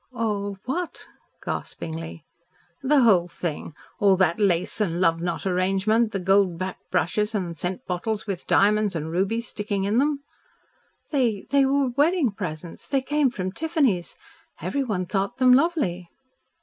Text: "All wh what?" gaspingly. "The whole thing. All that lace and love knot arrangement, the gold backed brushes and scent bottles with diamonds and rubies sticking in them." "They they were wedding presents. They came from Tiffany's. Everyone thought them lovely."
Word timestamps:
"All 0.11 0.55
wh 0.55 0.67
what?" 0.67 1.05
gaspingly. 1.45 2.25
"The 2.81 3.03
whole 3.03 3.27
thing. 3.27 3.75
All 3.99 4.15
that 4.17 4.39
lace 4.39 4.81
and 4.81 4.99
love 4.99 5.21
knot 5.21 5.45
arrangement, 5.45 6.11
the 6.11 6.17
gold 6.19 6.57
backed 6.57 6.89
brushes 6.89 7.35
and 7.35 7.55
scent 7.55 7.85
bottles 7.85 8.25
with 8.25 8.47
diamonds 8.47 8.95
and 8.95 9.11
rubies 9.11 9.47
sticking 9.47 9.83
in 9.83 9.99
them." 9.99 10.23
"They 11.11 11.45
they 11.51 11.67
were 11.67 11.89
wedding 11.89 12.31
presents. 12.31 12.89
They 12.89 13.03
came 13.03 13.29
from 13.29 13.51
Tiffany's. 13.51 14.15
Everyone 14.59 15.05
thought 15.05 15.37
them 15.37 15.53
lovely." 15.53 16.09